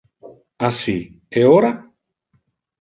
[0.69, 0.99] Assi,
[1.39, 1.71] e ora?